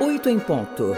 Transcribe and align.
Oito 0.00 0.28
em 0.28 0.38
ponto. 0.38 0.92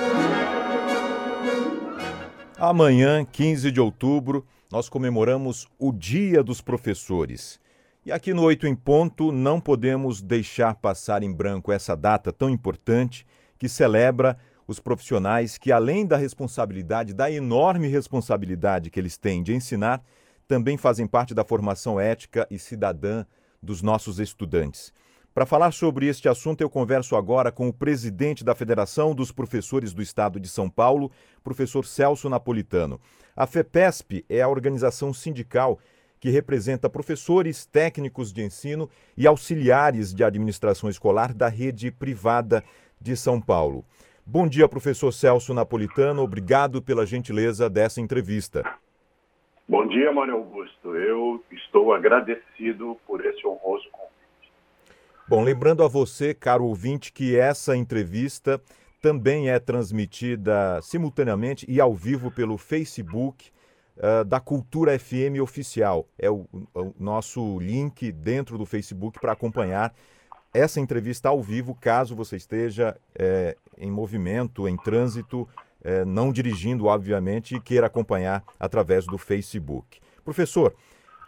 Amanhã, 2.56 3.24
15 3.24 3.70
de 3.70 3.80
outubro, 3.80 4.46
nós 4.70 4.88
comemoramos 4.88 5.66
o 5.78 5.92
Dia 5.92 6.42
dos 6.42 6.60
Professores. 6.60 7.60
E 8.04 8.12
aqui 8.12 8.32
no 8.32 8.42
Oito 8.42 8.66
em 8.66 8.74
Ponto 8.74 9.30
não 9.30 9.60
podemos 9.60 10.22
deixar 10.22 10.74
passar 10.74 11.22
em 11.22 11.32
branco 11.32 11.70
essa 11.70 11.96
data 11.96 12.32
tão 12.32 12.48
importante 12.48 13.26
que 13.58 13.68
celebra 13.68 14.38
os 14.66 14.80
profissionais 14.80 15.56
que, 15.58 15.72
além 15.72 16.06
da 16.06 16.16
responsabilidade, 16.16 17.14
da 17.14 17.30
enorme 17.30 17.88
responsabilidade 17.88 18.90
que 18.90 19.00
eles 19.00 19.16
têm 19.16 19.42
de 19.42 19.54
ensinar, 19.54 20.02
também 20.46 20.76
fazem 20.76 21.06
parte 21.06 21.34
da 21.34 21.44
formação 21.44 22.00
ética 22.00 22.46
e 22.50 22.58
cidadã 22.58 23.24
dos 23.62 23.82
nossos 23.82 24.18
estudantes. 24.18 24.92
Para 25.38 25.46
falar 25.46 25.70
sobre 25.70 26.08
este 26.08 26.28
assunto, 26.28 26.62
eu 26.62 26.68
converso 26.68 27.14
agora 27.14 27.52
com 27.52 27.68
o 27.68 27.72
presidente 27.72 28.44
da 28.44 28.56
Federação 28.56 29.14
dos 29.14 29.30
Professores 29.30 29.94
do 29.94 30.02
Estado 30.02 30.40
de 30.40 30.48
São 30.48 30.68
Paulo, 30.68 31.12
professor 31.44 31.84
Celso 31.84 32.28
Napolitano. 32.28 33.00
A 33.36 33.46
FEPESP 33.46 34.24
é 34.28 34.42
a 34.42 34.48
organização 34.48 35.14
sindical 35.14 35.78
que 36.18 36.28
representa 36.28 36.90
professores, 36.90 37.64
técnicos 37.64 38.32
de 38.32 38.42
ensino 38.42 38.90
e 39.16 39.28
auxiliares 39.28 40.12
de 40.12 40.24
administração 40.24 40.90
escolar 40.90 41.32
da 41.32 41.46
rede 41.46 41.92
privada 41.92 42.64
de 43.00 43.16
São 43.16 43.40
Paulo. 43.40 43.84
Bom 44.26 44.48
dia, 44.48 44.68
professor 44.68 45.12
Celso 45.12 45.54
Napolitano. 45.54 46.20
Obrigado 46.20 46.82
pela 46.82 47.06
gentileza 47.06 47.70
dessa 47.70 48.00
entrevista. 48.00 48.64
Bom 49.68 49.86
dia, 49.86 50.10
Mário 50.10 50.34
Augusto. 50.34 50.96
Eu 50.96 51.44
estou 51.52 51.94
agradecido 51.94 52.98
por 53.06 53.24
esse 53.24 53.46
honroso 53.46 53.88
convite. 53.92 54.07
Bom, 55.28 55.42
lembrando 55.42 55.82
a 55.82 55.88
você, 55.88 56.32
caro 56.32 56.64
ouvinte, 56.64 57.12
que 57.12 57.36
essa 57.36 57.76
entrevista 57.76 58.58
também 59.02 59.50
é 59.50 59.58
transmitida 59.58 60.80
simultaneamente 60.80 61.66
e 61.68 61.78
ao 61.82 61.94
vivo 61.94 62.30
pelo 62.30 62.56
Facebook 62.56 63.50
uh, 63.98 64.24
da 64.24 64.40
Cultura 64.40 64.98
FM 64.98 65.38
Oficial. 65.42 66.08
É 66.18 66.30
o, 66.30 66.46
o 66.74 66.94
nosso 66.98 67.58
link 67.58 68.10
dentro 68.10 68.56
do 68.56 68.64
Facebook 68.64 69.20
para 69.20 69.32
acompanhar 69.32 69.94
essa 70.54 70.80
entrevista 70.80 71.28
ao 71.28 71.42
vivo, 71.42 71.74
caso 71.74 72.16
você 72.16 72.36
esteja 72.36 72.96
é, 73.14 73.54
em 73.76 73.90
movimento, 73.90 74.66
em 74.66 74.78
trânsito, 74.78 75.46
é, 75.84 76.06
não 76.06 76.32
dirigindo, 76.32 76.86
obviamente, 76.86 77.54
e 77.54 77.60
queira 77.60 77.86
acompanhar 77.86 78.42
através 78.58 79.04
do 79.04 79.18
Facebook. 79.18 80.00
Professor, 80.24 80.74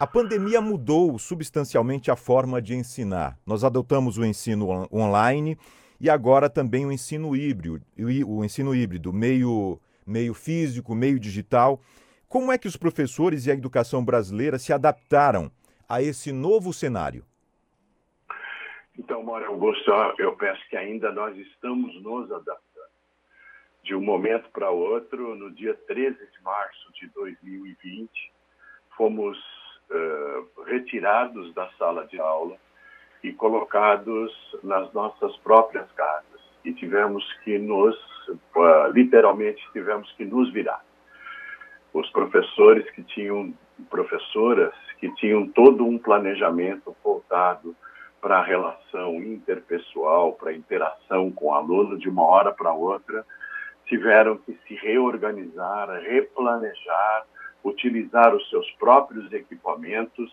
a 0.01 0.07
pandemia 0.07 0.63
mudou 0.63 1.19
substancialmente 1.19 2.11
a 2.11 2.17
forma 2.17 2.63
de 2.63 2.75
ensinar. 2.75 3.37
Nós 3.47 3.63
adotamos 3.63 4.17
o 4.17 4.25
ensino 4.25 4.71
on 4.71 4.87
online 4.91 5.59
e 6.01 6.09
agora 6.09 6.49
também 6.49 6.87
o 6.87 6.91
ensino 6.91 7.37
híbrido, 7.37 7.83
o 8.27 8.43
ensino 8.43 8.75
híbrido, 8.75 9.13
meio, 9.13 9.79
meio 10.07 10.33
físico, 10.33 10.95
meio 10.95 11.21
digital. 11.21 11.83
Como 12.27 12.51
é 12.51 12.57
que 12.57 12.67
os 12.67 12.79
professores 12.79 13.45
e 13.45 13.51
a 13.51 13.55
educação 13.55 14.03
brasileira 14.03 14.59
se 14.59 14.73
adaptaram 14.73 15.53
a 15.87 16.01
esse 16.01 16.33
novo 16.33 16.73
cenário? 16.73 17.23
Então, 18.99 19.23
Mário 19.23 19.49
Augusto, 19.49 19.91
eu 20.19 20.35
penso 20.35 20.67
que 20.71 20.79
ainda 20.79 21.13
nós 21.13 21.37
estamos 21.37 22.03
nos 22.03 22.33
adaptando. 22.33 22.61
De 23.85 23.95
um 23.95 24.01
momento 24.01 24.49
para 24.49 24.71
outro, 24.71 25.35
no 25.35 25.51
dia 25.51 25.75
13 25.75 26.17
de 26.17 26.43
março 26.43 26.91
de 26.95 27.07
2020, 27.09 28.11
fomos 28.97 29.37
retirados 30.67 31.53
da 31.55 31.69
sala 31.79 32.07
de 32.07 32.21
aula 32.21 32.57
e 33.23 33.33
colocados 33.33 34.33
nas 34.63 34.93
nossas 34.93 35.37
próprias 35.39 35.91
casas. 35.93 36.41
E 36.65 36.73
tivemos 36.73 37.25
que 37.45 37.59
nos, 37.59 37.97
uh, 38.29 38.91
literalmente, 38.93 39.63
tivemos 39.73 40.11
que 40.13 40.25
nos 40.25 40.53
virar. 40.53 40.83
Os 41.93 42.09
professores 42.11 42.89
que 42.91 43.03
tinham, 43.03 43.53
professoras 43.89 44.75
que 44.99 45.13
tinham 45.17 45.49
todo 45.49 45.85
um 45.85 45.99
planejamento 45.99 46.95
voltado 47.03 47.75
para 48.21 48.39
a 48.39 48.43
relação 48.43 49.17
interpessoal, 49.17 50.35
para 50.35 50.51
a 50.51 50.55
interação 50.55 51.31
com 51.33 51.47
o 51.47 51.55
aluno 51.55 51.99
de 51.99 52.09
uma 52.09 52.23
hora 52.23 52.53
para 52.53 52.73
outra, 52.73 53.25
tiveram 53.87 54.37
que 54.37 54.57
se 54.69 54.75
reorganizar, 54.75 55.89
replanejar, 56.03 57.25
utilizar 57.65 58.35
os 58.35 58.49
seus 58.49 58.71
próprios 58.73 59.33
equipamentos 59.33 60.31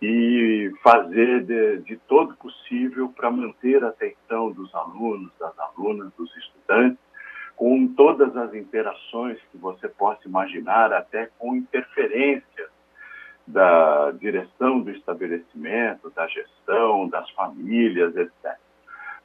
e 0.00 0.72
fazer 0.82 1.44
de, 1.44 1.78
de 1.78 1.96
todo 2.08 2.36
possível 2.36 3.08
para 3.08 3.30
manter 3.30 3.82
a 3.84 3.88
atenção 3.88 4.52
dos 4.52 4.72
alunos, 4.74 5.30
das 5.38 5.58
alunas, 5.58 6.12
dos 6.16 6.34
estudantes, 6.36 6.98
com 7.56 7.88
todas 7.88 8.36
as 8.36 8.54
interações 8.54 9.38
que 9.50 9.58
você 9.58 9.88
possa 9.88 10.28
imaginar, 10.28 10.92
até 10.92 11.28
com 11.38 11.56
interferências 11.56 12.70
da 13.44 14.12
direção 14.12 14.80
do 14.80 14.90
estabelecimento, 14.90 16.10
da 16.10 16.28
gestão, 16.28 17.08
das 17.08 17.28
famílias, 17.30 18.14
etc. 18.14 18.56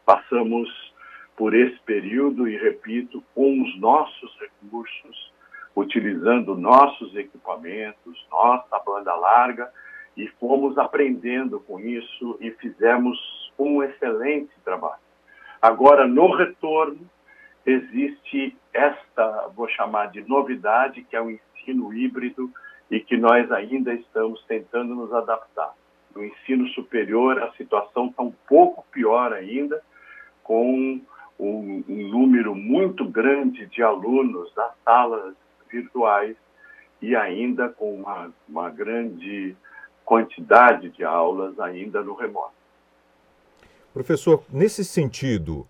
Passamos 0.06 0.70
por 1.36 1.54
esse 1.54 1.80
período 1.82 2.48
e, 2.48 2.58
repito, 2.58 3.24
com 3.36 3.62
os 3.62 3.80
nossos 3.80 4.36
recursos, 4.40 5.33
utilizando 5.76 6.56
nossos 6.56 7.16
equipamentos, 7.16 8.26
nossa 8.32 8.80
banda 8.80 9.16
larga, 9.16 9.72
e 10.16 10.28
fomos 10.40 10.78
aprendendo 10.78 11.60
com 11.60 11.80
isso 11.80 12.38
e 12.40 12.52
fizemos 12.52 13.18
um 13.58 13.82
excelente 13.82 14.52
trabalho. 14.64 15.02
Agora, 15.62 16.08
no 16.08 16.36
retorno, 16.36 17.10
existe 17.66 18.56
esta, 18.74 19.48
vou 19.56 19.68
chamar 19.70 20.12
de 20.12 20.22
novidade, 20.28 21.04
que 21.04 21.16
é 21.16 21.22
o 21.22 21.32
ensino 21.32 21.94
híbrido 21.94 22.52
e 22.92 23.00
que 23.00 23.18
nós 23.18 23.52
ainda 23.52 23.94
estamos 23.94 24.44
tentando 24.46 24.94
nos 24.94 25.12
adaptar. 25.14 25.74
No 26.16 26.24
ensino 26.24 26.68
superior, 26.70 27.42
a 27.42 27.52
situação 27.54 28.08
está 28.08 28.22
um 28.22 28.34
pouco 28.48 28.86
pior 28.92 29.34
ainda, 29.34 29.82
com 30.44 31.02
um, 31.40 31.84
um 31.88 32.08
número 32.10 32.54
muito 32.54 33.06
grande 33.06 33.66
de 33.68 33.82
alunos 33.82 34.54
das 34.54 34.72
salas 34.84 35.34
virtuais 35.74 36.38
e 37.02 37.16
ainda 37.16 37.68
com 37.68 37.96
uma, 37.96 38.32
uma 38.48 38.70
grande 38.70 39.58
quantidade 40.06 40.90
de 40.90 41.04
aulas 41.04 41.60
ainda 41.60 42.02
no 42.04 42.14
remoto. 42.14 42.54
Professor, 43.92 44.44
nesse 44.52 44.86
sentido, 44.86 45.68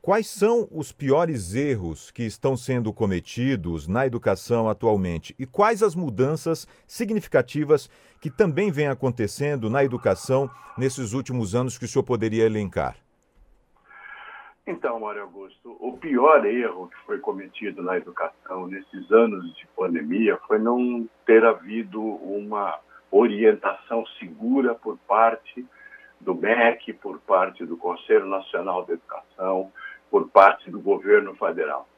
quais 0.00 0.28
são 0.28 0.68
os 0.70 0.92
piores 0.92 1.54
erros 1.54 2.10
que 2.10 2.22
estão 2.22 2.56
sendo 2.56 2.92
cometidos 2.92 3.86
na 3.86 4.06
educação 4.06 4.68
atualmente 4.68 5.34
e 5.38 5.44
quais 5.44 5.82
as 5.82 5.94
mudanças 5.94 6.66
significativas 6.86 7.90
que 8.20 8.30
também 8.30 8.70
vêm 8.70 8.88
acontecendo 8.88 9.68
na 9.68 9.84
educação 9.84 10.48
nesses 10.78 11.12
últimos 11.12 11.54
anos 11.54 11.76
que 11.76 11.84
o 11.84 11.88
senhor 11.88 12.04
poderia 12.04 12.44
elencar? 12.44 12.96
Então, 14.70 15.00
Mário 15.00 15.22
Augusto, 15.22 15.76
o 15.80 15.98
pior 15.98 16.46
erro 16.46 16.86
que 16.86 16.96
foi 17.04 17.18
cometido 17.18 17.82
na 17.82 17.96
educação 17.96 18.68
nesses 18.68 19.10
anos 19.10 19.52
de 19.56 19.66
pandemia 19.74 20.38
foi 20.46 20.60
não 20.60 21.08
ter 21.26 21.44
havido 21.44 22.00
uma 22.00 22.78
orientação 23.10 24.06
segura 24.20 24.72
por 24.76 24.96
parte 25.08 25.66
do 26.20 26.36
MEC, 26.36 26.92
por 26.92 27.18
parte 27.18 27.66
do 27.66 27.76
Conselho 27.76 28.26
Nacional 28.26 28.84
de 28.84 28.92
Educação, 28.92 29.72
por 30.08 30.28
parte 30.28 30.70
do 30.70 30.78
governo 30.78 31.34
federal, 31.34 31.88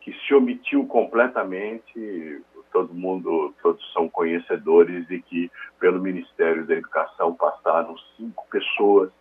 que 0.00 0.10
se 0.26 0.34
omitiu 0.34 0.86
completamente, 0.86 2.42
todo 2.72 2.94
mundo, 2.94 3.54
todos 3.62 3.92
são 3.92 4.08
conhecedores 4.08 5.06
de 5.08 5.20
que 5.20 5.50
pelo 5.78 6.00
Ministério 6.00 6.66
da 6.66 6.74
Educação 6.74 7.34
passaram 7.34 7.94
cinco 8.16 8.46
pessoas 8.48 9.12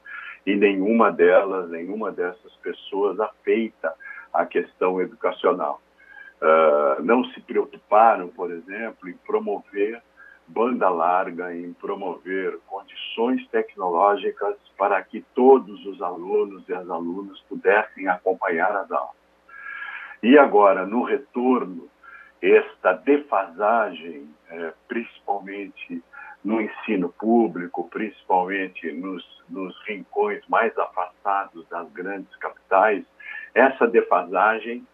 e 0.46 0.56
nenhuma 0.56 1.12
delas, 1.12 1.70
nenhuma 1.70 2.12
dessas 2.12 2.54
pessoas 2.58 3.20
afeita 3.20 3.94
a 4.34 4.46
questão 4.46 5.02
educacional. 5.02 5.82
Uh, 6.42 7.02
não 7.04 7.24
se 7.26 7.40
preocuparam, 7.42 8.28
por 8.28 8.52
exemplo, 8.52 9.08
em 9.08 9.14
promover 9.26 10.02
banda 10.48 10.90
larga, 10.90 11.56
em 11.56 11.72
promover 11.74 12.60
condições 12.68 13.48
tecnológicas 13.48 14.58
para 14.78 15.02
que 15.02 15.22
todos 15.34 15.86
os 15.86 16.02
alunos 16.02 16.68
e 16.68 16.74
as 16.74 16.90
alunas 16.90 17.40
pudessem 17.48 18.08
acompanhar 18.08 18.76
as 18.76 18.92
aulas. 18.92 19.16
E 20.22 20.38
agora, 20.38 20.86
no 20.86 21.04
retorno, 21.04 21.90
esta 22.42 22.94
defasagem, 22.94 24.30
eh, 24.50 24.74
principalmente 24.88 26.04
no 26.44 26.62
ensino 26.62 27.10
público, 27.10 27.90
principalmente 27.90 28.92
nos, 28.92 29.24
nos 29.50 29.76
rincões 29.88 30.42
mais 30.48 30.78
afastados 30.78 31.68
das 31.70 31.90
grandes 31.92 32.36
capitais, 32.38 33.04
essa 33.54 33.88
defasagem 33.88 34.86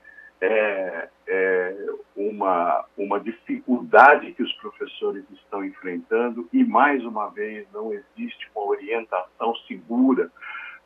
é, 0.42 1.10
é, 1.28 1.76
uma, 2.16 2.86
uma 2.98 3.20
dificuldade 3.20 4.32
que 4.34 4.44
os 4.44 4.54
professores 4.54 5.24
estão 5.32 5.66
enfrentando 5.66 6.48
e, 6.54 6.64
mais 6.64 7.04
uma 7.04 7.30
vez, 7.30 7.68
não 7.74 7.92
existe 7.94 8.50
uma 8.56 8.66
orientação 8.66 9.56
segura 9.68 10.32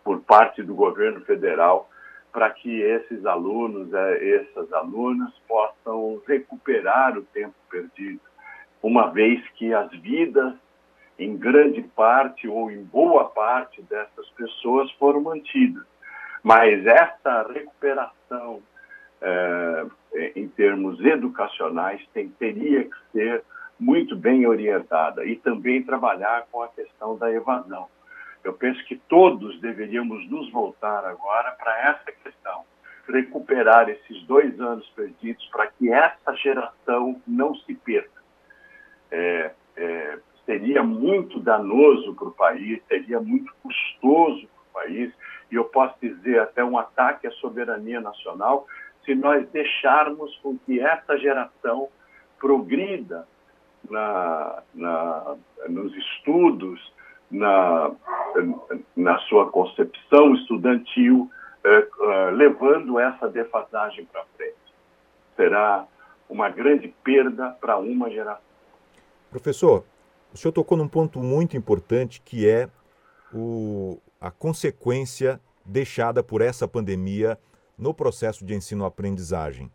por 0.04 0.22
parte 0.22 0.64
do 0.64 0.74
governo 0.74 1.22
federal 1.22 1.90
para 2.32 2.50
que 2.50 2.82
esses 2.82 3.26
alunos, 3.26 3.94
é, 3.94 4.36
essas 4.36 4.74
alunas 4.74 5.32
possam 5.48 6.20
recuperar 6.28 7.16
o 7.16 7.22
tempo 7.26 7.54
perdido, 7.70 8.22
uma 8.84 9.10
vez 9.12 9.42
que 9.52 9.74
as 9.74 9.90
vidas, 9.92 10.54
em 11.18 11.38
grande 11.38 11.82
parte 11.82 12.48
ou 12.50 12.70
em 12.70 12.84
boa 12.84 13.30
parte 13.30 13.82
dessas 13.84 14.30
pessoas 14.32 14.92
foram 14.94 15.22
mantidas. 15.22 15.86
Mas 16.44 16.86
essa 16.86 17.48
recuperação 17.54 18.62
é, 19.22 19.86
em 20.36 20.50
termos 20.50 21.00
educacionais 21.00 22.06
tem, 22.14 22.28
teria 22.32 22.84
que 22.84 22.96
ser 23.14 23.44
muito 23.80 24.18
bem 24.18 24.46
orientada 24.46 25.26
e 25.26 25.38
também 25.38 25.82
trabalhar 25.82 26.46
com 26.52 26.62
a 26.62 26.68
questão 26.68 27.18
da 27.18 27.32
evasão. 27.32 27.88
Eu 28.44 28.54
penso 28.54 28.84
que 28.86 28.98
todos 28.98 29.60
deveríamos 29.62 30.30
nos 30.30 30.52
voltar 30.52 31.06
agora 31.06 31.52
para 31.52 31.90
essa 31.90 32.12
questão, 32.12 32.66
recuperar 33.08 33.90
esses 33.90 34.22
dois 34.24 34.60
anos 34.60 34.88
perdidos 34.90 35.46
para 35.48 35.68
que 35.68 35.92
essa 35.92 36.36
geração 36.36 37.22
não 37.26 37.56
se 37.56 37.74
perca. 37.76 38.13
É, 39.16 39.52
é, 39.78 40.20
seria 40.46 40.84
muito 40.84 41.40
danoso 41.40 42.14
para 42.16 42.28
o 42.28 42.32
país, 42.32 42.82
seria 42.88 43.20
muito 43.20 43.54
custoso 43.62 44.48
para 44.48 44.82
o 44.82 44.86
país, 44.86 45.14
e 45.52 45.56
eu 45.56 45.66
posso 45.66 45.96
dizer 46.02 46.40
até 46.40 46.64
um 46.64 46.78
ataque 46.78 47.28
à 47.28 47.32
soberania 47.32 48.02
nacional, 48.02 48.68
se 49.06 49.14
nós 49.14 49.48
deixarmos 49.50 50.36
com 50.38 50.58
que 50.58 50.80
essa 50.80 51.18
geração 51.18 51.90
progrida 52.40 53.28
na, 53.90 54.64
na, 54.74 55.36
nos 55.70 55.96
estudos, 55.96 56.92
na, 57.30 57.92
na 58.96 59.18
sua 59.20 59.50
concepção 59.50 60.34
estudantil, 60.36 61.30
eh, 61.64 61.88
levando 62.34 63.00
essa 63.00 63.30
defasagem 63.30 64.06
para 64.06 64.26
frente. 64.36 64.58
Será 65.36 65.86
uma 66.30 66.50
grande 66.50 66.94
perda 67.04 67.56
para 67.60 67.78
uma 67.78 68.10
geração. 68.10 68.53
Professor, 69.34 69.84
o 70.32 70.38
senhor 70.38 70.52
tocou 70.52 70.78
num 70.78 70.88
ponto 70.88 71.20
muito 71.20 71.58
importante 71.58 72.22
que 72.24 72.48
é 72.48 72.70
o, 73.34 73.98
a 74.22 74.30
consequência 74.30 75.42
deixada 75.66 76.22
por 76.22 76.40
essa 76.40 76.68
pandemia 76.68 77.40
no 77.76 77.96
processo 77.96 78.46
de 78.46 78.54
ensino-aprendizagem. 78.54 79.72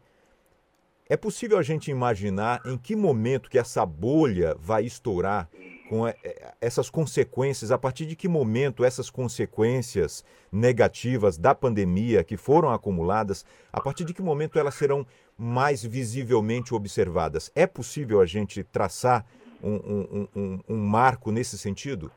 É 1.08 1.16
possível 1.16 1.58
a 1.58 1.62
gente 1.62 1.90
imaginar 1.90 2.62
em 2.66 2.78
que 2.78 2.94
momento 2.94 3.50
que 3.50 3.58
essa 3.58 3.84
bolha 3.84 4.54
vai 4.60 4.84
estourar 4.84 5.48
com 5.88 6.06
é, 6.06 6.14
essas 6.60 6.88
consequências, 6.88 7.72
a 7.72 7.78
partir 7.78 8.06
de 8.06 8.14
que 8.14 8.28
momento 8.28 8.84
essas 8.84 9.10
consequências 9.10 10.22
negativas 10.52 11.36
da 11.36 11.52
pandemia 11.52 12.22
que 12.22 12.36
foram 12.36 12.70
acumuladas, 12.70 13.44
a 13.72 13.80
partir 13.80 14.04
de 14.04 14.14
que 14.14 14.22
momento 14.22 14.56
elas 14.56 14.74
serão 14.74 15.04
mais 15.36 15.82
visivelmente 15.82 16.74
observadas? 16.74 17.50
É 17.56 17.66
possível 17.66 18.20
a 18.20 18.26
gente 18.26 18.62
traçar 18.62 19.26
um, 19.62 19.74
um, 19.74 20.28
um, 20.36 20.60
um 20.68 20.76
marco 20.76 21.30
nesse 21.30 21.58
sentido? 21.58 22.10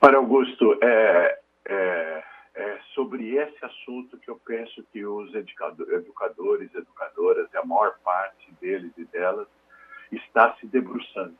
Para 0.00 0.18
Augusto, 0.18 0.78
é, 0.82 1.38
é, 1.68 2.24
é, 2.54 2.78
sobre 2.94 3.36
esse 3.36 3.64
assunto 3.64 4.18
que 4.18 4.30
eu 4.30 4.40
penso 4.44 4.84
que 4.92 5.04
os 5.04 5.34
educadores, 5.34 6.74
educadoras, 6.74 7.54
a 7.54 7.64
maior 7.64 7.98
parte 8.04 8.52
deles 8.60 8.92
e 8.96 9.04
delas, 9.06 9.48
está 10.12 10.54
se 10.60 10.66
debruçando 10.66 11.34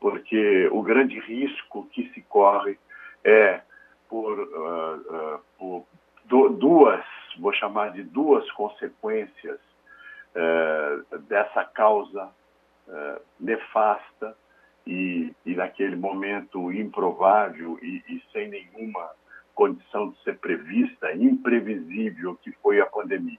porque 0.00 0.68
o 0.72 0.82
grande 0.82 1.18
risco 1.20 1.86
que 1.92 2.08
se 2.12 2.22
corre 2.22 2.78
é 3.24 3.60
por, 4.08 4.38
uh, 4.38 5.36
uh, 5.36 5.40
por 5.58 5.86
do, 6.24 6.50
duas, 6.50 7.04
vou 7.38 7.52
chamar 7.52 7.92
de 7.92 8.02
duas 8.02 8.50
consequências 8.52 9.58
uh, 10.34 11.18
dessa 11.20 11.64
causa 11.64 12.30
nefasta 13.38 14.36
e, 14.86 15.34
e, 15.44 15.54
naquele 15.54 15.96
momento 15.96 16.72
improvável 16.72 17.78
e, 17.82 18.02
e 18.08 18.22
sem 18.32 18.48
nenhuma 18.48 19.10
condição 19.54 20.10
de 20.10 20.22
ser 20.22 20.38
prevista, 20.38 21.12
imprevisível 21.12 22.36
que 22.36 22.52
foi 22.62 22.80
a 22.80 22.86
pandemia. 22.86 23.38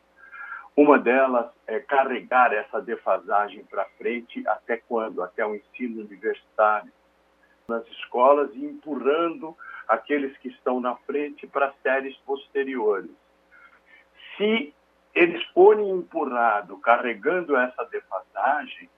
Uma 0.75 0.99
delas 0.99 1.49
é 1.65 1.79
carregar 1.79 2.53
essa 2.53 2.81
defasagem 2.81 3.63
para 3.65 3.85
frente 3.97 4.47
até 4.47 4.77
quando? 4.77 5.23
Até 5.23 5.45
o 5.45 5.55
ensino 5.55 6.01
universitário 6.01 6.91
nas 7.67 7.85
escolas 7.87 8.53
e 8.53 8.63
empurrando 8.63 9.55
aqueles 9.87 10.37
que 10.37 10.49
estão 10.49 10.79
na 10.79 10.95
frente 10.97 11.47
para 11.47 11.73
séries 11.83 12.15
posteriores. 12.17 13.11
Se 14.35 14.73
eles 15.13 15.43
forem 15.47 15.89
empurrados 15.89 16.79
carregando 16.81 17.57
essa 17.57 17.83
defasagem, 17.85 18.89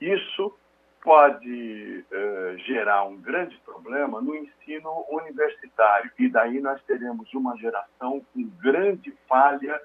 isso 0.00 0.56
pode 1.02 2.04
uh, 2.10 2.58
gerar 2.58 3.04
um 3.04 3.16
grande 3.16 3.56
problema 3.58 4.20
no 4.20 4.34
ensino 4.34 5.04
universitário. 5.08 6.10
E 6.18 6.28
daí 6.28 6.60
nós 6.60 6.82
teremos 6.84 7.32
uma 7.32 7.56
geração 7.56 8.20
com 8.32 8.42
grande 8.60 9.12
falha 9.28 9.80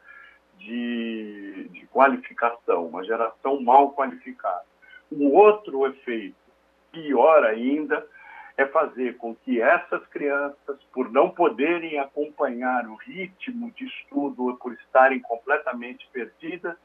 de, 0.58 1.70
de 1.70 1.86
qualificação, 1.88 2.88
uma 2.88 3.04
geração 3.04 3.62
mal 3.62 3.94
qualificada. 3.94 4.66
Um 5.12 5.32
outro 5.32 5.86
efeito, 5.88 6.36
pior 6.92 7.44
ainda, 7.46 8.06
é 8.58 8.66
fazer 8.66 9.18
com 9.18 9.36
que 9.36 9.62
essas 9.62 10.06
crianças, 10.08 10.78
por 10.94 11.12
não 11.12 11.30
poderem 11.30 12.00
acompanhar 12.00 12.88
o 12.88 12.96
ritmo 12.96 13.72
de 13.72 13.86
estudo 13.86 14.48
ou 14.48 14.58
por 14.58 14.74
estarem 14.74 15.20
completamente 15.20 16.08
perdidas, 16.12 16.76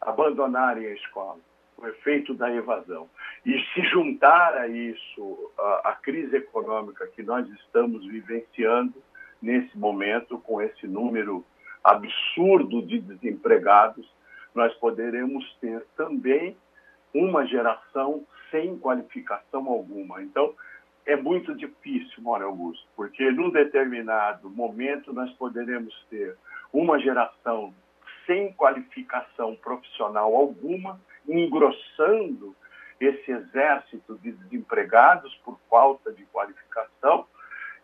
abandonarem 0.00 0.86
a 0.86 0.94
escola. 0.94 1.38
O 1.80 1.86
efeito 1.86 2.34
da 2.34 2.52
evasão. 2.52 3.08
E 3.44 3.58
se 3.72 3.82
juntar 3.84 4.54
a 4.54 4.68
isso 4.68 5.50
a, 5.58 5.90
a 5.90 5.92
crise 5.94 6.36
econômica 6.36 7.06
que 7.06 7.22
nós 7.22 7.48
estamos 7.48 8.04
vivenciando 8.06 9.02
nesse 9.40 9.78
momento, 9.78 10.38
com 10.38 10.60
esse 10.60 10.86
número 10.86 11.42
absurdo 11.82 12.82
de 12.82 13.00
desempregados, 13.00 14.06
nós 14.54 14.74
poderemos 14.74 15.56
ter 15.60 15.82
também 15.96 16.54
uma 17.14 17.46
geração 17.46 18.26
sem 18.50 18.78
qualificação 18.78 19.66
alguma. 19.66 20.22
Então, 20.22 20.54
é 21.06 21.16
muito 21.16 21.54
difícil, 21.54 22.22
Mário 22.22 22.46
Augusto, 22.46 22.86
porque 22.94 23.30
num 23.30 23.50
determinado 23.50 24.50
momento 24.50 25.12
nós 25.12 25.32
poderemos 25.32 25.94
ter 26.10 26.36
uma 26.72 26.98
geração 26.98 27.72
sem 28.26 28.52
qualificação 28.52 29.56
profissional 29.56 30.34
alguma, 30.36 31.00
engrossando 31.32 32.56
esse 33.00 33.30
exército 33.30 34.18
de 34.18 34.32
desempregados 34.32 35.34
por 35.44 35.58
falta 35.70 36.12
de 36.12 36.24
qualificação, 36.26 37.26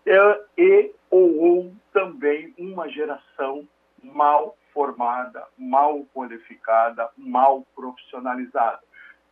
e, 0.04 0.12
e 0.58 0.94
ou, 1.10 1.38
ou 1.38 1.74
também 1.92 2.54
uma 2.58 2.88
geração 2.88 3.66
mal 4.02 4.56
formada, 4.72 5.46
mal 5.56 6.04
qualificada, 6.14 7.08
mal 7.16 7.66
profissionalizada, 7.74 8.80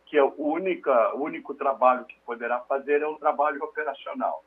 que 0.05 0.17
é 0.17 0.23
o 0.23 0.33
única, 0.37 1.13
único 1.15 1.53
trabalho 1.53 2.05
que 2.05 2.19
poderá 2.25 2.59
fazer 2.61 3.01
é 3.01 3.07
um 3.07 3.15
trabalho 3.15 3.63
operacional. 3.63 4.43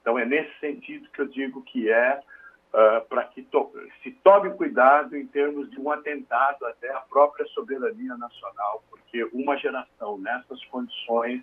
Então, 0.00 0.18
é 0.18 0.24
nesse 0.24 0.52
sentido 0.58 1.08
que 1.10 1.20
eu 1.20 1.28
digo 1.28 1.62
que 1.62 1.88
é 1.90 2.20
uh, 2.72 3.06
para 3.08 3.24
que 3.24 3.42
to 3.42 3.70
se 4.02 4.10
tome 4.22 4.50
cuidado 4.50 5.16
em 5.16 5.26
termos 5.26 5.70
de 5.70 5.80
um 5.80 5.90
atentado 5.90 6.64
até 6.66 6.90
à 6.92 7.00
própria 7.00 7.46
soberania 7.48 8.16
nacional, 8.16 8.82
porque 8.90 9.24
uma 9.32 9.56
geração 9.56 10.18
nessas 10.18 10.64
condições 10.66 11.42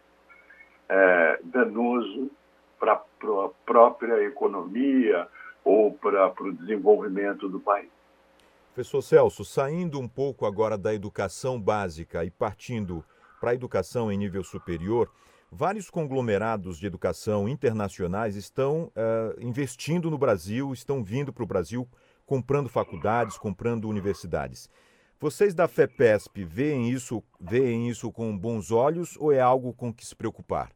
é 0.89 1.39
danoso 1.43 2.31
para 2.79 2.93
a 2.93 3.49
própria 3.65 4.23
economia 4.23 5.27
ou 5.63 5.93
para 5.93 6.33
o 6.41 6.53
desenvolvimento 6.53 7.47
do 7.47 7.59
país. 7.59 7.89
Professor 8.73 9.01
Celso, 9.01 9.43
saindo 9.43 9.99
um 9.99 10.07
pouco 10.07 10.45
agora 10.45 10.77
da 10.77 10.93
educação 10.93 11.59
básica 11.59 12.23
e 12.23 12.31
partindo 12.31 13.03
para 13.39 13.51
a 13.51 13.53
educação 13.53 14.11
em 14.11 14.17
nível 14.17 14.43
superior, 14.43 15.11
vários 15.51 15.89
conglomerados 15.89 16.79
de 16.79 16.87
educação 16.87 17.47
internacionais 17.47 18.35
estão 18.35 18.91
uh, 18.95 19.39
investindo 19.39 20.09
no 20.09 20.17
Brasil, 20.17 20.71
estão 20.73 21.03
vindo 21.03 21.33
para 21.33 21.43
o 21.43 21.47
Brasil, 21.47 21.87
comprando 22.25 22.69
faculdades, 22.69 23.37
comprando 23.37 23.89
universidades. 23.89 24.69
Vocês 25.19 25.53
da 25.53 25.67
FEPESP 25.67 26.45
veem 26.45 26.89
isso, 26.89 27.23
veem 27.39 27.89
isso 27.89 28.11
com 28.11 28.37
bons 28.37 28.71
olhos 28.71 29.17
ou 29.17 29.33
é 29.33 29.39
algo 29.39 29.73
com 29.73 29.93
que 29.93 30.05
se 30.05 30.15
preocupar? 30.15 30.71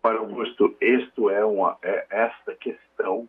Para 0.00 0.18
Augusto, 0.18 0.76
isto 0.80 1.28
é 1.28 1.44
uma, 1.44 1.76
é, 1.82 2.06
esta 2.10 2.54
questão 2.54 3.28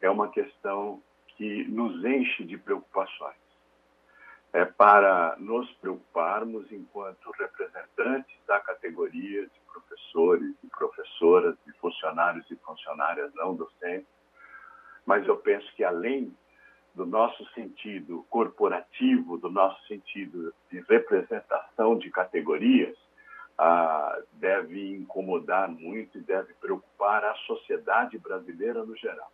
é 0.00 0.08
uma 0.08 0.28
questão 0.28 1.02
que 1.36 1.64
nos 1.68 2.04
enche 2.04 2.44
de 2.44 2.56
preocupações. 2.56 3.37
É 4.52 4.64
para 4.64 5.36
nos 5.38 5.70
preocuparmos 5.74 6.70
enquanto 6.72 7.30
representantes 7.32 8.34
da 8.46 8.58
categoria 8.60 9.42
de 9.42 9.60
professores 9.70 10.54
e 10.64 10.66
professoras, 10.68 11.54
de 11.66 11.72
funcionários 11.74 12.50
e 12.50 12.56
funcionárias 12.56 13.32
não 13.34 13.54
docentes, 13.54 14.08
mas 15.04 15.26
eu 15.26 15.36
penso 15.36 15.70
que 15.74 15.84
além 15.84 16.34
do 16.94 17.06
nosso 17.06 17.46
sentido 17.52 18.26
corporativo, 18.28 19.38
do 19.38 19.50
nosso 19.50 19.86
sentido 19.86 20.52
de 20.70 20.80
representação 20.80 21.96
de 21.96 22.10
categorias, 22.10 22.96
ah, 23.56 24.18
deve 24.32 24.96
incomodar 24.96 25.68
muito 25.68 26.18
e 26.18 26.20
deve 26.20 26.54
preocupar 26.54 27.24
a 27.24 27.34
sociedade 27.46 28.18
brasileira 28.18 28.84
no 28.84 28.96
geral. 28.96 29.30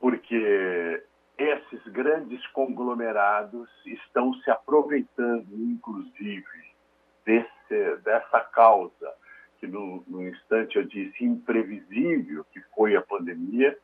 Porque 0.00 1.02
esses 1.40 1.82
grandes 1.86 2.46
conglomerados 2.48 3.68
estão 3.86 4.34
se 4.34 4.50
aproveitando, 4.50 5.48
inclusive, 5.54 6.44
desse, 7.24 7.96
dessa 8.02 8.40
causa, 8.40 9.14
que 9.58 9.66
no, 9.66 10.04
no 10.06 10.28
instante 10.28 10.76
eu 10.76 10.84
disse 10.84 11.24
imprevisível, 11.24 12.44
que 12.52 12.60
foi 12.74 12.94
a 12.94 13.00
pandemia, 13.00 13.76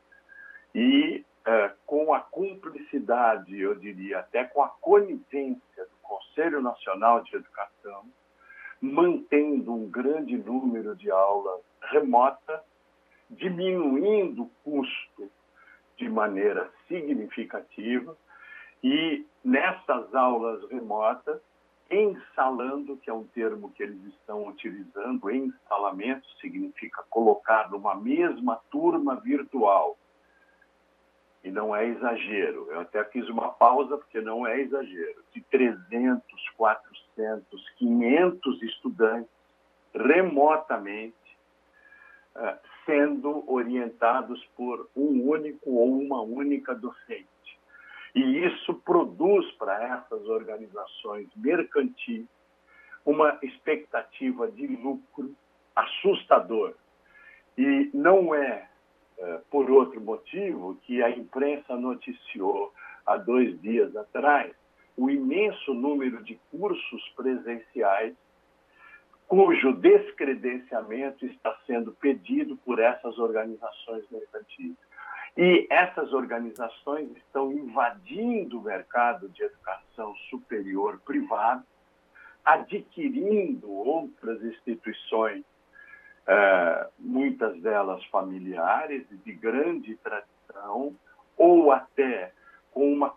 e 0.75 1.25
é, 1.46 1.72
com 1.86 2.12
a 2.12 2.20
cumplicidade, 2.20 3.58
eu 3.58 3.75
diria, 3.75 4.18
até 4.18 4.44
com 4.44 4.62
a 4.62 4.68
conivência 4.68 5.84
do 5.84 5.96
Conselho 6.02 6.60
Nacional 6.60 7.22
de 7.22 7.36
Educação, 7.36 8.04
mantendo 8.82 9.72
um 9.72 9.88
grande 9.88 10.36
número 10.36 10.94
de 10.94 11.10
aulas 11.10 11.62
remota, 11.90 12.62
diminuindo 13.30 14.42
o 14.42 14.50
custo 14.62 15.30
de 15.96 16.08
maneira 16.08 16.70
significativa 16.88 18.16
e 18.83 19.26
nessas 19.45 20.14
aulas 20.14 20.69
remotas, 20.71 21.40
ensalando, 21.90 22.97
que 22.97 23.09
é 23.09 23.12
um 23.12 23.25
termo 23.25 23.71
que 23.71 23.83
eles 23.83 24.02
estão 24.07 24.47
utilizando, 24.49 25.31
ensalamento 25.31 26.26
significa 26.40 27.05
colocar 27.09 27.71
numa 27.71 27.95
mesma 27.95 28.61
turma 28.71 29.16
virtual. 29.16 29.97
E 31.45 31.50
não 31.50 31.75
é 31.75 31.87
exagero. 31.87 32.66
Eu 32.71 32.81
até 32.81 33.05
fiz 33.05 33.28
uma 33.28 33.50
pausa 33.50 33.97
porque 33.97 34.21
não 34.21 34.45
é 34.45 34.61
exagero. 34.61 35.23
De 35.33 35.40
300, 35.43 36.50
400, 36.57 37.71
500 37.78 38.62
estudantes 38.62 39.31
remotamente 39.95 41.14
eh, 42.35 42.59
sendo 42.87 43.45
orientados 43.52 44.43
por 44.57 44.88
um 44.97 45.28
único 45.28 45.71
ou 45.71 45.99
uma 45.99 46.23
única 46.23 46.75
docente. 46.75 47.26
E 48.14 48.47
isso 48.47 48.73
produz 48.76 49.50
para 49.52 49.99
essas 49.99 50.26
organizações 50.26 51.28
mercantis 51.37 52.25
uma 53.05 53.38
expectativa 53.43 54.50
de 54.50 54.66
lucro 54.69 55.35
assustador. 55.75 56.75
E 57.59 57.90
não 57.93 58.35
é, 58.35 58.69
é 59.19 59.40
por 59.50 59.71
outro 59.71 60.00
motivo 60.00 60.78
que 60.83 61.02
a 61.02 61.11
imprensa 61.11 61.76
noticiou 61.76 62.73
há 63.05 63.16
dois 63.19 63.61
dias 63.61 63.95
atrás 63.95 64.55
o 64.97 65.11
imenso 65.11 65.75
número 65.75 66.23
de 66.25 66.40
cursos 66.50 67.12
presenciais 67.14 68.14
cujo 69.28 69.73
descredenciamento 69.73 71.26
está 71.26 71.56
sendo 71.66 71.92
pedido 71.92 72.56
por 72.59 72.78
essas 72.78 73.18
organizações 73.18 74.04
mercantis. 74.11 74.76
E 75.37 75.66
essas 75.68 76.12
organizações 76.12 77.14
estão 77.16 77.52
invadindo 77.52 78.59
o 78.59 78.62
mercado 78.62 79.28
de 79.28 79.42
educação 79.42 80.14
superior 80.30 80.99
privado, 81.04 81.62
adquirindo 82.45 83.71
outras 83.71 84.42
instituições, 84.42 85.45
eh, 86.26 86.88
muitas 86.99 87.61
delas 87.61 88.02
familiares 88.06 89.04
e 89.11 89.16
de 89.16 89.33
grande 89.33 89.97
tradição, 89.97 90.97
ou 91.37 91.71
até 91.71 92.33
com 92.73 92.90
uma 92.90 93.11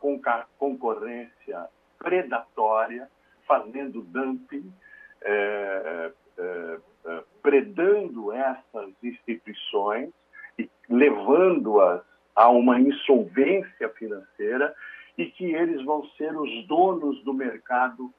concorrência 0.58 1.68
predatória, 1.98 3.10
fazendo 3.48 4.02
dumping 4.02 4.74
é, 5.22 6.12
é, 6.38 6.78
é, 7.06 7.24
predando 7.42 8.32
essas 8.32 8.92
instituições 9.04 10.10
e 10.58 10.70
levando-as 10.90 12.02
a 12.36 12.50
uma 12.50 12.80
insolvência 12.80 13.90
financeira 13.90 14.74
e 15.18 15.26
que 15.26 15.54
eles 15.54 15.84
vão 15.84 16.06
ser 16.18 16.36
os 16.38 16.68
donos 16.68 17.22
do 17.24 17.34
mercado 17.34 18.14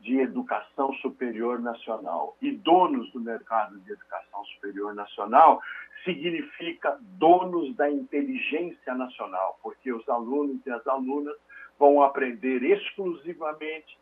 de 0.00 0.18
educação 0.18 0.92
superior 0.94 1.60
nacional. 1.60 2.36
E 2.42 2.50
donos 2.50 3.10
do 3.12 3.20
mercado 3.20 3.78
de 3.80 3.92
educação 3.92 4.44
superior 4.56 4.94
nacional 4.94 5.62
significa 6.04 6.98
donos 7.00 7.74
da 7.76 7.90
inteligência 7.90 8.94
nacional, 8.94 9.58
porque 9.62 9.92
os 9.92 10.06
alunos 10.08 10.60
e 10.66 10.70
as 10.70 10.86
alunas 10.86 11.36
vão 11.78 12.02
aprender 12.02 12.62
exclusivamente 12.62 13.96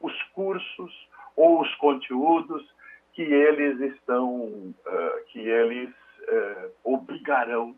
os 0.00 0.22
cursos 0.32 1.08
ou 1.36 1.60
os 1.60 1.74
conteúdos 1.76 2.62
que 3.12 3.22
eles 3.22 3.80
estão, 3.94 4.44
uh, 4.44 5.24
que 5.28 5.40
eles 5.40 5.90
uh, 5.90 6.72
obrigarão 6.84 7.74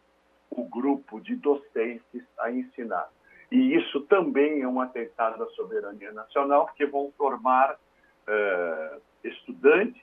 o 0.50 0.64
grupo 0.64 1.20
de 1.20 1.34
docentes 1.37 2.23
a 2.38 2.50
ensinar. 2.50 3.08
E 3.50 3.75
isso 3.75 4.00
também 4.02 4.62
é 4.62 4.68
um 4.68 4.80
atentado 4.80 5.42
à 5.42 5.46
soberania 5.50 6.12
nacional, 6.12 6.66
porque 6.66 6.87
vão 6.87 7.12
formar 7.16 7.75
uh, 7.75 9.00
estudantes, 9.23 10.02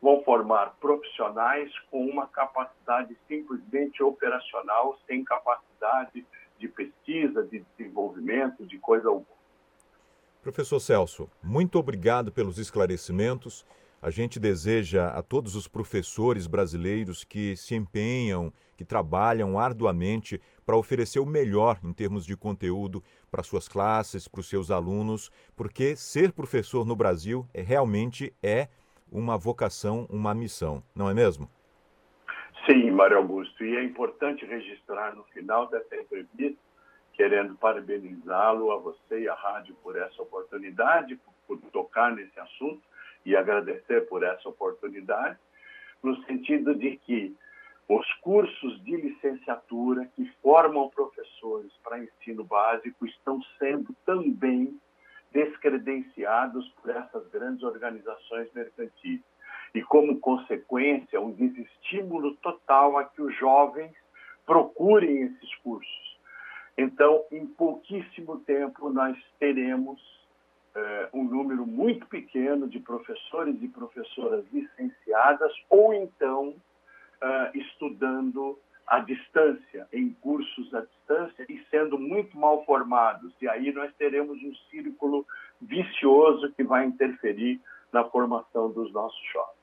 vão 0.00 0.22
formar 0.24 0.74
profissionais 0.80 1.70
com 1.90 2.04
uma 2.04 2.26
capacidade 2.26 3.16
simplesmente 3.28 4.02
operacional, 4.02 4.98
sem 5.06 5.22
capacidade 5.22 6.26
de 6.58 6.68
pesquisa, 6.68 7.42
de 7.44 7.64
desenvolvimento, 7.76 8.66
de 8.66 8.78
coisa 8.78 9.08
alguma. 9.08 9.41
Professor 10.42 10.80
Celso, 10.80 11.30
muito 11.40 11.78
obrigado 11.78 12.32
pelos 12.32 12.58
esclarecimentos. 12.58 13.64
A 14.02 14.10
gente 14.10 14.40
deseja 14.40 15.06
a 15.10 15.22
todos 15.22 15.54
os 15.54 15.68
professores 15.68 16.48
brasileiros 16.48 17.22
que 17.22 17.54
se 17.54 17.76
empenham, 17.76 18.52
que 18.76 18.84
trabalham 18.84 19.56
arduamente 19.56 20.40
para 20.66 20.76
oferecer 20.76 21.20
o 21.20 21.26
melhor 21.26 21.78
em 21.84 21.92
termos 21.92 22.26
de 22.26 22.36
conteúdo 22.36 23.04
para 23.30 23.44
suas 23.44 23.68
classes, 23.68 24.26
para 24.26 24.40
os 24.40 24.48
seus 24.48 24.72
alunos, 24.72 25.30
porque 25.54 25.94
ser 25.94 26.32
professor 26.32 26.84
no 26.84 26.96
Brasil 26.96 27.46
é, 27.54 27.62
realmente 27.62 28.34
é 28.42 28.66
uma 29.12 29.38
vocação, 29.38 30.08
uma 30.10 30.34
missão, 30.34 30.82
não 30.92 31.08
é 31.08 31.14
mesmo? 31.14 31.48
Sim, 32.66 32.90
Mário 32.90 33.18
Augusto. 33.18 33.64
E 33.64 33.76
é 33.76 33.84
importante 33.84 34.44
registrar 34.44 35.14
no 35.14 35.22
final 35.24 35.68
dessa 35.70 35.94
entrevista 35.94 36.71
querendo 37.12 37.54
parabenizá-lo, 37.56 38.72
a 38.72 38.78
você 38.78 39.20
e 39.20 39.28
a 39.28 39.34
rádio 39.34 39.74
por 39.82 39.96
essa 39.96 40.22
oportunidade, 40.22 41.16
por, 41.46 41.58
por 41.58 41.70
tocar 41.70 42.12
nesse 42.12 42.38
assunto 42.40 42.82
e 43.24 43.36
agradecer 43.36 44.08
por 44.08 44.22
essa 44.22 44.48
oportunidade, 44.48 45.38
no 46.02 46.16
sentido 46.24 46.74
de 46.74 46.96
que 46.96 47.36
os 47.88 48.10
cursos 48.14 48.82
de 48.84 48.96
licenciatura 48.96 50.08
que 50.16 50.24
formam 50.42 50.88
professores 50.88 51.72
para 51.84 51.98
ensino 51.98 52.42
básico 52.44 53.06
estão 53.06 53.40
sendo 53.58 53.94
também 54.06 54.80
descredenciados 55.30 56.68
por 56.80 56.90
essas 56.90 57.26
grandes 57.28 57.62
organizações 57.62 58.52
mercantis. 58.52 59.20
E, 59.74 59.82
como 59.82 60.20
consequência, 60.20 61.20
um 61.20 61.32
desestímulo 61.32 62.36
total 62.36 62.98
a 62.98 63.04
que 63.04 63.22
os 63.22 63.34
jovens 63.36 63.92
procurem 64.44 65.22
esses 65.22 65.54
cursos 65.56 66.11
então, 66.76 67.24
em 67.30 67.46
pouquíssimo 67.46 68.40
tempo, 68.40 68.88
nós 68.90 69.16
teremos 69.38 70.00
eh, 70.74 71.08
um 71.12 71.24
número 71.24 71.66
muito 71.66 72.06
pequeno 72.06 72.66
de 72.66 72.78
professores 72.80 73.62
e 73.62 73.68
professoras 73.68 74.44
licenciadas 74.52 75.52
ou 75.68 75.92
então 75.92 76.54
eh, 77.20 77.50
estudando 77.54 78.58
à 78.86 79.00
distância, 79.00 79.86
em 79.92 80.10
cursos 80.14 80.74
à 80.74 80.80
distância 80.80 81.46
e 81.48 81.62
sendo 81.70 81.98
muito 81.98 82.36
mal 82.38 82.64
formados. 82.64 83.32
E 83.40 83.48
aí 83.48 83.70
nós 83.72 83.94
teremos 83.96 84.42
um 84.42 84.54
círculo 84.70 85.26
vicioso 85.60 86.52
que 86.52 86.64
vai 86.64 86.86
interferir 86.86 87.60
na 87.92 88.04
formação 88.04 88.70
dos 88.70 88.90
nossos 88.92 89.22
jovens. 89.32 89.61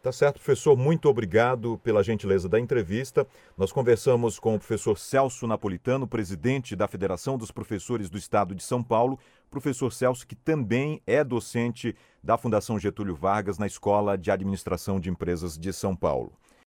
Tá 0.00 0.12
certo, 0.12 0.34
professor. 0.36 0.76
Muito 0.76 1.08
obrigado 1.08 1.76
pela 1.82 2.04
gentileza 2.04 2.48
da 2.48 2.60
entrevista. 2.60 3.26
Nós 3.56 3.72
conversamos 3.72 4.38
com 4.38 4.54
o 4.54 4.58
professor 4.58 4.96
Celso 4.96 5.44
Napolitano, 5.44 6.06
presidente 6.06 6.76
da 6.76 6.86
Federação 6.86 7.36
dos 7.36 7.50
Professores 7.50 8.08
do 8.08 8.16
Estado 8.16 8.54
de 8.54 8.62
São 8.62 8.80
Paulo. 8.80 9.18
Professor 9.50 9.92
Celso, 9.92 10.24
que 10.24 10.36
também 10.36 11.02
é 11.04 11.24
docente 11.24 11.96
da 12.22 12.38
Fundação 12.38 12.78
Getúlio 12.78 13.16
Vargas 13.16 13.58
na 13.58 13.66
Escola 13.66 14.16
de 14.16 14.30
Administração 14.30 15.00
de 15.00 15.10
Empresas 15.10 15.58
de 15.58 15.72
São 15.72 15.96
Paulo. 15.96 16.32